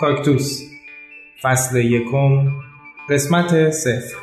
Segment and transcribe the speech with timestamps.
[0.00, 0.62] کاکتوس.
[1.42, 2.48] فصل یکم
[3.10, 4.16] قسمت صفر.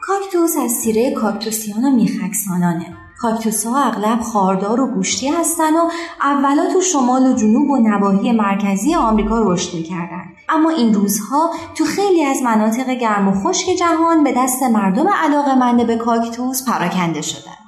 [0.00, 2.96] کاکتوس از سیره کاکتوسیان و میخکسانانه.
[3.18, 8.32] کاکتوس ها اغلب خاردار و گوشتی هستن و اولا تو شمال و جنوب و نواحی
[8.32, 10.29] مرکزی آمریکا رشد می‌کردن.
[10.50, 15.84] اما این روزها تو خیلی از مناطق گرم و خشک جهان به دست مردم علاقمنده
[15.84, 17.60] به کاکتوس پراکنده شدن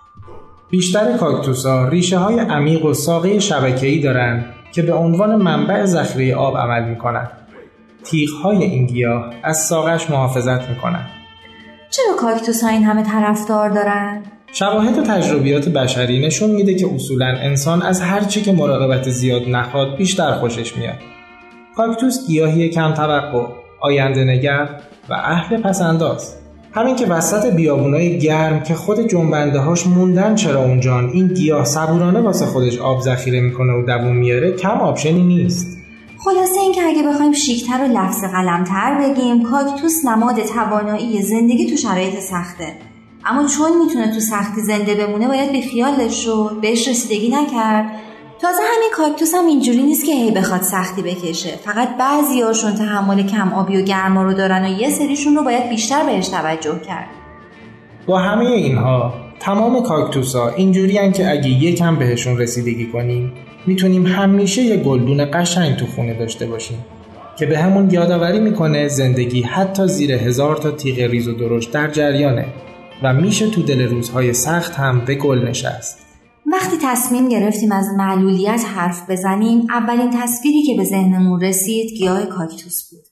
[0.70, 6.36] بیشتر کاکتوس ها ریشه های عمیق و ساقه شبکه‌ای دارند که به عنوان منبع ذخیره
[6.36, 7.30] آب عمل می‌کنند.
[8.04, 11.10] تیغ های این گیاه از ساقش محافظت می‌کنند.
[11.90, 17.26] چرا کاکتوس ها این همه طرفدار دارن؟ شواهد و تجربیات بشری نشون میده که اصولا
[17.26, 20.98] انسان از هر چی که مراقبت زیاد نخواد بیشتر خوشش میاد.
[21.76, 23.46] کاکتوس گیاهی کم توقع،
[23.80, 24.68] آینده نگر
[25.10, 26.36] و اهل پسنداز.
[26.72, 32.20] همین که وسط بیابونای گرم که خود جنبنده هاش موندن چرا اونجان این گیاه صبورانه
[32.20, 35.78] واسه خودش آب ذخیره می‌کنه و دووم میاره کم آپشنی نیست.
[36.24, 42.20] خلاصه اینکه اگه بخوایم شیکتر و لفظ قلمتر بگیم کاکتوس نماد توانایی زندگی تو شرایط
[42.20, 42.66] سخته
[43.26, 47.86] اما چون می‌تونه تو سختی زنده بمونه باید به خیالش شد بهش رسیدگی نکرد
[48.42, 51.50] تازه همین کاکتوس هم اینجوری نیست که هی بخواد سختی بکشه.
[51.50, 56.04] فقط بعضیاشون تحمل کم آبی و گرما رو دارن و یه سریشون رو باید بیشتر
[56.06, 57.06] بهش توجه کرد.
[58.06, 63.32] با همه اینها تمام کاکتوس ها اینجوری که اگه یکم بهشون رسیدگی کنیم
[63.66, 66.78] می‌تونیم همیشه یه گلدون قشنگ تو خونه داشته باشیم
[67.38, 71.90] که به همون یادآوری می‌کنه زندگی حتی زیر هزار تا تیغ ریز و درشت در
[71.90, 72.46] جریانه
[73.02, 76.01] و میشه تو دل روزهای سخت هم به گل نشست.
[76.62, 82.90] وقتی تصمیم گرفتیم از معلولیت حرف بزنیم اولین تصویری که به ذهنمون رسید گیاه کاکتوس
[82.90, 83.04] بود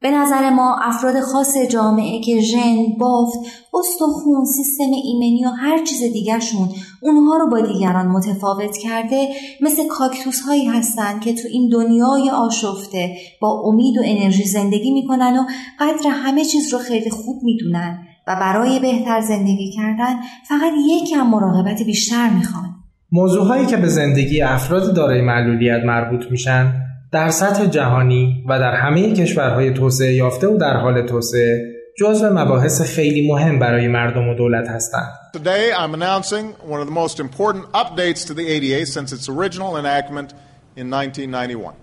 [0.00, 3.38] به نظر ما افراد خاص جامعه که ژن، بافت،
[3.74, 6.68] استخون، سیستم ایمنی و هر چیز دیگرشون
[7.02, 9.28] اونها رو با دیگران متفاوت کرده
[9.60, 15.36] مثل کاکتوس هایی هستن که تو این دنیای آشفته با امید و انرژی زندگی می‌کنن
[15.38, 15.44] و
[15.80, 21.82] قدر همه چیز رو خیلی خوب می‌دونن و برای بهتر زندگی کردن فقط یکم مراقبت
[21.82, 22.73] بیشتر می‌خوان.
[23.16, 26.72] موضوعهایی که به زندگی افراد دارای معلولیت مربوط میشن
[27.12, 32.82] در سطح جهانی و در همه کشورهای توسعه یافته و در حال توسعه جزو مباحث
[32.82, 35.12] خیلی مهم برای مردم و دولت هستند.
[35.36, 39.76] Today I'm announcing one of the most important updates to the ADA since its original
[39.76, 40.34] enactment
[40.76, 41.74] in 1991.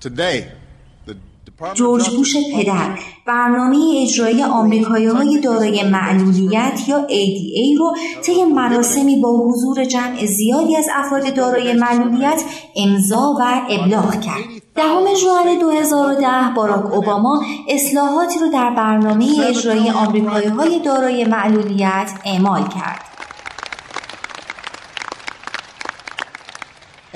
[0.00, 0.46] Today
[1.74, 9.28] جورج بوش پدر برنامه اجرایی آمریکایی های دارای معلولیت یا ADA رو طی مراسمی با
[9.28, 12.42] حضور جمع زیادی از افراد دارای معلولیت
[12.76, 14.44] امضا و ابلاغ کرد.
[14.74, 16.26] دهم ژوئن 2010
[16.56, 23.17] باراک اوباما اصلاحاتی رو در برنامه اجرایی آمریکایی های دارای معلولیت اعمال کرد.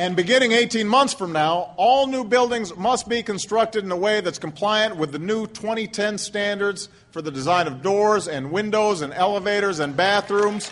[0.01, 4.21] And beginning 18 months from now, all new buildings must be constructed in a way
[4.21, 9.11] that's compliant with the new 2010 standards for the design of doors and windows and
[9.13, 10.71] elevators and bathrooms.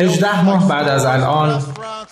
[0.00, 1.62] 18 ماه بعد از الان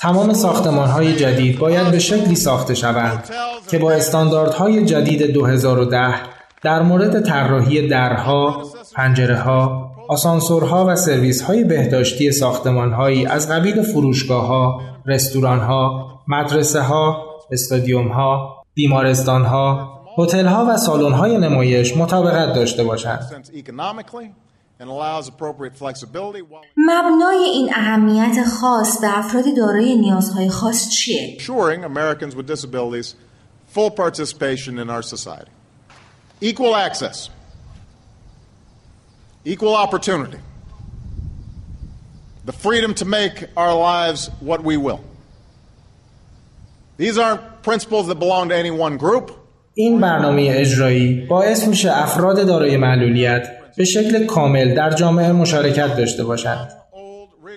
[0.00, 3.30] تمام ساختمان های جدید باید به شکلی ساخته شوند
[3.70, 6.14] که با استانداردهای جدید 2010
[6.62, 8.62] در مورد طراحی درها،
[8.94, 16.09] پنجره ها، آسانسورها و سرویس های بهداشتی ساختمان هایی از قبیل فروشگاه ها، رستوران ها،
[16.27, 23.45] مدرسه ها، استادیوم ها، بیمارستان ها، هتل ها و سالن های نمایش مطابقت داشته باشند.
[26.77, 33.15] مبنای این اهمیت خاص به افراد دارای نیازهای خاص چیه؟ Americans with disabilities
[33.75, 35.51] full participation in our society.
[36.41, 37.29] Equal access.
[39.43, 40.37] Equal opportunity.
[42.45, 45.01] The freedom to make our lives what we will.
[46.97, 49.31] These aren't principles that belong to any one group.
[49.73, 53.47] این برنامه اجرایی باعث میشه افراد دارای معلولیت
[53.77, 56.71] به شکل کامل در جامعه مشارکت داشته باشند.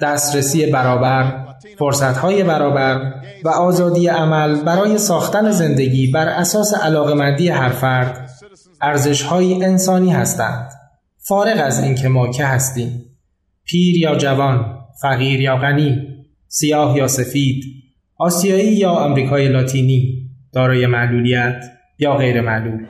[0.03, 1.45] دسترسی برابر،
[1.79, 3.15] فرصتهای برابر
[3.45, 8.31] و آزادی عمل برای ساختن زندگی بر اساس علاقمندی هر فرد
[8.81, 10.74] ارزشهای انسانی هستند.
[11.29, 13.05] فارغ از اینکه ما که هستیم.
[13.65, 16.09] پیر یا جوان فقیر یا غنی
[16.49, 17.65] سیاه یا سفید
[18.19, 21.65] آسیایی یا آمریکای لاتینی دارای معلولیت
[21.99, 22.87] یا غیر معلول.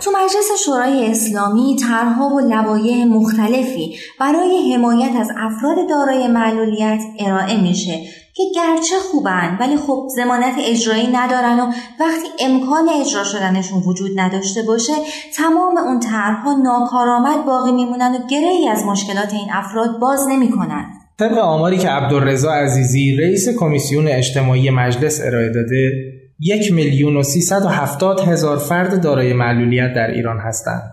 [0.00, 7.62] تو مجلس شورای اسلامی طرحها و لوایح مختلفی برای حمایت از افراد دارای معلولیت ارائه
[7.62, 8.00] میشه.
[8.34, 11.66] که گرچه خوبن ولی خب زمانت اجرایی ندارن و
[12.00, 14.92] وقتی امکان اجرا شدنشون وجود نداشته باشه
[15.36, 20.84] تمام اون طرحها ناکارآمد باقی میمونن و گرهی از مشکلات این افراد باز نمی‌کنن.
[21.18, 25.92] طبق آماری که عبدالرضا عزیزی رئیس کمیسیون اجتماعی مجلس ارائه داده
[26.38, 30.92] یک میلیون و سیصد و هفتاد هزار فرد دارای معلولیت در ایران هستند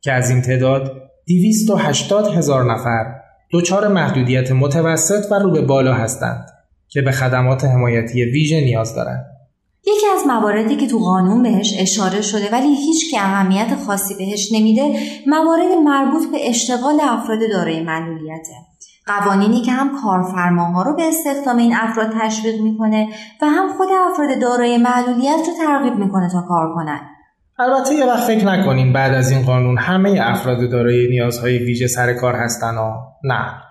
[0.00, 0.92] که از این تعداد
[1.26, 3.04] دیویست و هشتاد هزار نفر
[3.52, 6.57] دچار محدودیت متوسط و رو به بالا هستند.
[6.88, 9.26] که به خدمات حمایتی ویژه نیاز دارند.
[9.86, 14.52] یکی از مواردی که تو قانون بهش اشاره شده ولی هیچ که اهمیت خاصی بهش
[14.52, 14.82] نمیده
[15.26, 18.52] موارد مربوط به اشتغال افراد دارای معلولیته.
[19.06, 23.08] قوانینی که هم کارفرماها رو به استخدام این افراد تشویق می‌کنه
[23.42, 27.00] و هم خود افراد دارای معلولیت رو ترغیب می‌کنه تا کار کنن.
[27.58, 32.12] البته یه وقت فکر نکنین بعد از این قانون همه افراد دارای نیازهای ویژه سر
[32.12, 32.92] کار هستن و
[33.24, 33.62] نه.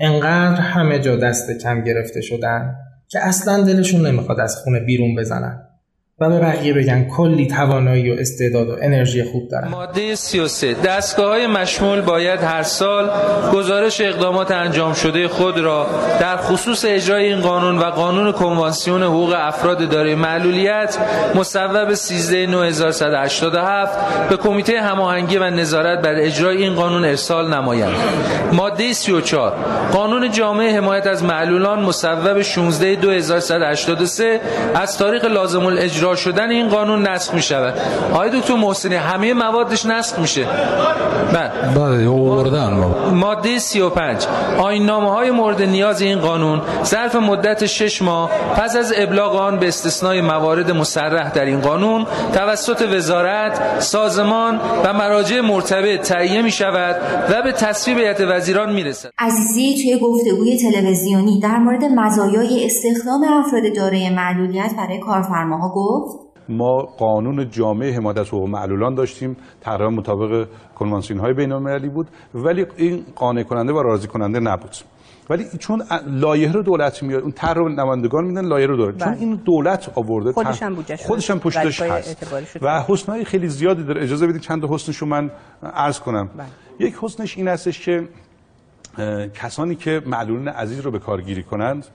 [0.00, 2.74] انقدر همه جا دست کم گرفته شدن
[3.08, 5.65] که اصلا دلشون نمی‌خواد از خونه بیرون بزنن.
[6.20, 9.68] و به بقیه بگن کلی توانایی و استعداد و انرژی خوب دارن.
[9.68, 13.10] ماده 33 دستگاه های مشمول باید هر سال
[13.52, 15.86] گزارش اقدامات انجام شده خود را
[16.20, 20.98] در خصوص اجرای این قانون و قانون کنوانسیون حقوق افراد دارای معلولیت
[21.34, 22.46] مصوب 13
[24.30, 27.96] به کمیته هماهنگی و نظارت بر اجرای این قانون ارسال نمایند
[28.52, 29.52] ماده 34
[29.92, 34.40] قانون جامعه حمایت از معلولان مصوب 16 2183
[34.74, 37.74] از تاریخ لازم الاجرا اجرا شدن این قانون نسخ می شود
[38.12, 40.46] آقای دکتر محسنی همه موادش نسخ میشه.
[41.32, 41.50] بله.
[41.74, 42.70] بله آوردن
[43.12, 44.26] ماده 35
[44.58, 49.58] آیین نامه های مورد نیاز این قانون ظرف مدت 6 ماه پس از ابلاغ آن
[49.58, 56.50] به استثنای موارد مصرح در این قانون توسط وزارت سازمان و مراجع مرتبط تهیه می
[56.50, 56.96] شود
[57.30, 63.24] و به تصویب هیئت وزیران می رسد عزیزی توی گفتگوی تلویزیونی در مورد مزایای استخدام
[63.24, 65.95] افراد دارای معلولیت برای کارفرماها گفت
[66.48, 72.06] ما قانون جامعه حمایت از حقوق معلولان داشتیم تقریبا مطابق کنوانسیون های بین المللی بود
[72.34, 74.70] ولی این قانع کننده و راضی کننده نبود.
[75.30, 78.98] ولی چون لایحه رو دولت میاد اون طرح رو نمایندگان میدن لایحه رو دولت.
[78.98, 79.20] چون بله.
[79.20, 82.58] این دولت آورده خودش هم خودش هم پشتش هست.
[82.62, 84.02] و حسنای خیلی زیادی داره.
[84.02, 85.30] اجازه بدید چند تا حسنش رو من
[85.62, 86.30] عرض کنم.
[86.36, 86.46] بله.
[86.78, 88.08] یک حسنش این هستش که
[89.34, 91.86] کسانی که معلولین عزیز رو به کارگیری کنند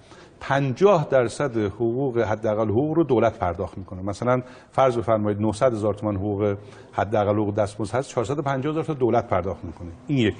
[0.42, 4.02] 50 درصد حقوق حداقل حقوق رو دولت پرداخت می‌کنه.
[4.02, 4.42] مثلا
[4.72, 6.56] فرض بفرمایید 900 هزار تومان حقوق
[6.92, 9.92] حداقل حقوق دستمزد هست 450 هزار تا دولت پرداخت می‌کنه.
[10.08, 10.36] این یک.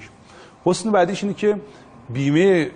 [0.64, 1.60] حسن بعدیش اینه که
[2.10, 2.70] بیمه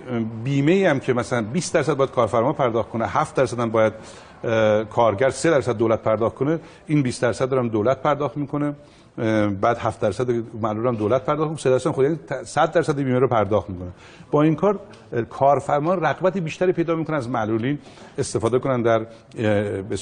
[0.44, 3.92] بیمه هم که مثلا 20 درصد باید کارفرما پرداخت کنه 7 درصد هم باید
[4.90, 8.72] کارگر 3 درصد دولت پرداخت کنه این 20 درصد هم دولت پرداخت می‌کنه
[9.60, 10.26] بعد 7 درصد
[10.62, 13.88] معلول هم دولت پرداخت می‌کنه 3 درصد خود یعنی 100 درصد بیمه رو پرداخت می‌کنه.
[14.30, 14.80] با این کار
[15.30, 17.78] کارفرما رغبت بیشتری پیدا می‌کنه از معلولین
[18.18, 19.06] استفاده کنن در
[19.82, 19.96] به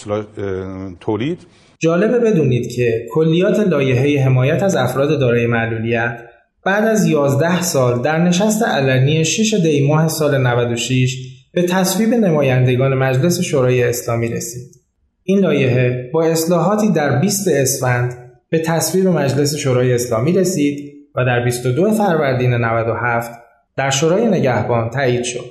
[1.01, 1.47] تولید.
[1.79, 6.21] جالبه بدونید که کلیات لایحه حمایت از افراد دارای معلولیت
[6.65, 12.95] بعد از 11 سال در نشست علنی 6 دی ماه سال 96 به تصویب نمایندگان
[12.95, 14.75] مجلس شورای اسلامی رسید.
[15.23, 18.15] این لایحه با اصلاحاتی در 20 اسفند
[18.51, 23.31] به تصویب مجلس شورای اسلامی رسید و در 22 فروردین 97
[23.77, 25.45] در شورای نگهبان تایید شد.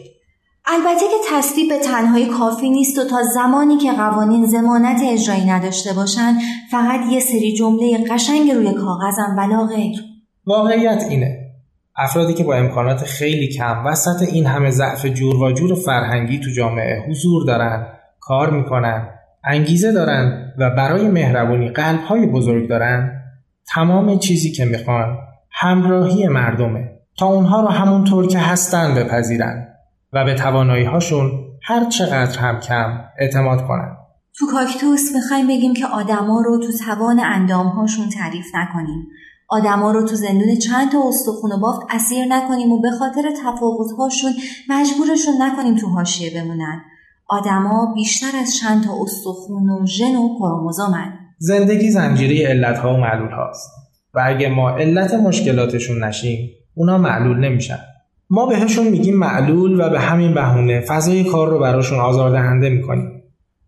[0.65, 5.93] البته که تصویب به تنهایی کافی نیست و تا زمانی که قوانین زمانت اجرایی نداشته
[5.93, 6.35] باشند
[6.71, 9.95] فقط یه سری جمله قشنگ روی کاغذم ولا غیر.
[10.45, 11.42] واقعیت اینه
[11.97, 16.49] افرادی که با امکانات خیلی کم وسط این همه ضعف جور و جور فرهنگی تو
[16.49, 17.87] جامعه حضور دارن
[18.19, 19.09] کار می‌کنن
[19.43, 23.21] انگیزه دارن و برای مهربونی قلبهای بزرگ دارن
[23.73, 25.17] تمام چیزی که می‌خوان
[25.51, 26.89] همراهی مردمه.
[27.17, 29.67] تا اونها رو همونطور که هستن بپذیرن
[30.13, 31.31] و به توانایی هاشون
[31.63, 33.97] هر چقدر هم کم اعتماد کنن.
[34.39, 39.07] تو کاکتوس می‌خوایم بگیم که آدما رو تو توان اندامهاشون تعریف نکنیم.
[39.53, 44.31] آدما رو تو زندون چند تا استخون و بافت اسیر نکنیم و به خاطر تفاوت‌هاشون
[44.69, 46.81] مجبورشون نکنیم تو حاشیه بمونن.
[47.27, 51.13] آدما بیشتر از چند تا استخون و ژن و کروموزومن.
[51.37, 53.69] زندگی زنجیره علتها و معلول هاست
[54.13, 57.79] و اگه ما علت مشکلاتشون نشیم اونا معلول نمیشن.
[58.29, 63.23] ما بهشون میگیم معلول و به همین بهونه فضای کار رو براشون آزاردهنده می‌کنیم.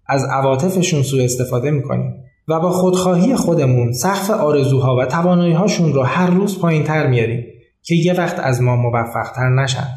[0.07, 2.24] از عواطفشون سوء استفاده می‌کنیم.
[2.47, 7.43] و با خودخواهی خودمون سقف آرزوها و تواناییهاشون رو هر روز پایین تر میاریم
[7.83, 9.87] که یه وقت از ما موفقتر نشن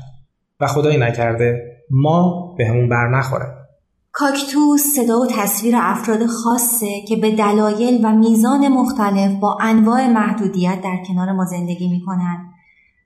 [0.60, 3.58] و خدای نکرده ما به همون بر نخوره.
[4.12, 10.80] کاکتوس صدا و تصویر افراد خاصه که به دلایل و میزان مختلف با انواع محدودیت
[10.84, 12.36] در کنار ما زندگی می‌کنن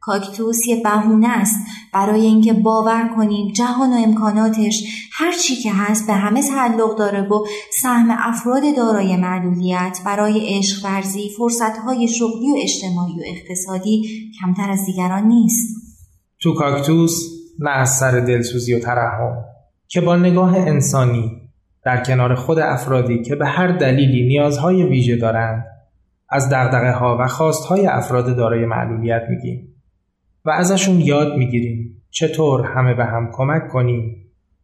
[0.03, 1.57] کاکتوس یه بهونه است.
[1.93, 4.83] برای اینکه باور کنیم جهان و امکاناتش
[5.13, 7.45] هر چی که هست به همه تعلق داره و
[7.81, 14.03] سهم افراد دارای معلولیت برای عشق ورزی فرصتهای شغلی و اجتماعی و اقتصادی
[14.41, 15.77] کمتر از دیگران نیست.
[16.41, 17.13] تو کاکتوس
[17.59, 19.45] نه از سر دلسوزی و ترحم
[19.89, 21.31] که با نگاه انسانی
[21.85, 25.65] در کنار خود افرادی که به هر دلیلی نیازهای ویژه دارند
[26.31, 29.72] از دغدغه ها و خواست های افراد دارای معلولیت میگیم.
[30.45, 34.17] و ازشون یاد می‌گیریم چطور همه به هم کمک کنیم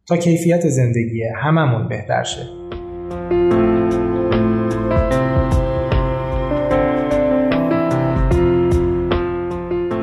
[0.07, 2.41] تا کیفیت زندگی هممون بهتر شه.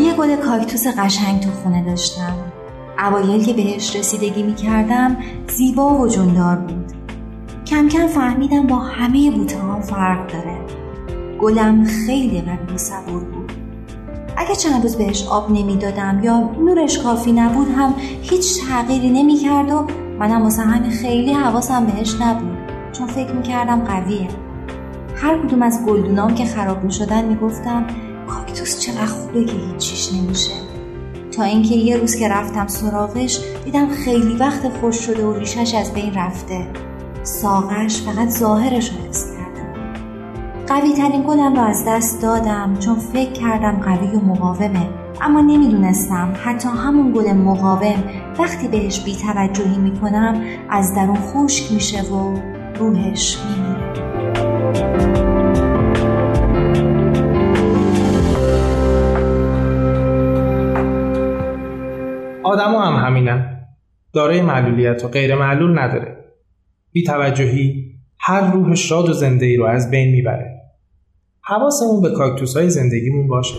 [0.00, 2.36] یه گل کاکتوس قشنگ تو خونه داشتم.
[2.98, 5.16] اوایل که بهش رسیدگی می‌کردم
[5.48, 6.92] زیبا و جوندار بود.
[7.66, 10.58] کم کم فهمیدم با همه بوته فرق داره.
[11.40, 13.35] گلم خیلی قوی و صبور بود.
[14.46, 19.86] اگه چند روز بهش آب نمی‌دادم یا نورش کافی نبود هم هیچ تغییری نمی‌کرد و
[20.18, 22.58] منم واسه همین خیلی حواسم بهش نبود.
[22.92, 24.28] چون فکر می‌کردم قویه.
[25.16, 27.86] هر کدوم از گلدونام که خراب می‌شدن می‌گفتم
[28.28, 30.52] کاکتوس چقدر خوبه که هیچیش نمیشه.
[31.36, 35.92] تا اینکه یه روز که رفتم سراغش دیدم خیلی وقت خوش شده و ریشش از
[35.92, 36.66] بین رفته.
[37.22, 38.96] ساقش فقط ظاهرش رو
[40.68, 44.88] قوی ترین گلم رو از دست دادم چون فکر کردم قوی و مقاومه.
[45.20, 48.04] اما نمی‌دونستم حتی همون گل مقاوم
[48.38, 52.34] وقتی بهش بیتوجهی می‌کنم از درون خشک میشه و
[52.78, 53.96] روحش میمیره.
[62.42, 63.66] آدم هم همینن.
[64.12, 66.16] دارای معلولیت و غیر معلول نداره.
[66.92, 70.55] بیتوجهی هر روح شاد و زنده ای رو از بین می‌بره.
[71.48, 73.54] حواسمون به کاکتوس های زندگیمون باشه.